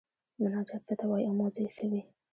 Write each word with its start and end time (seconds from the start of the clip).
مناجات 0.41 0.81
څه 0.87 0.93
ته 0.99 1.05
وايي 1.09 1.25
او 1.27 1.33
موضوع 1.39 1.61
یې 1.65 1.69
څه 1.75 1.83
وي؟ 1.91 2.01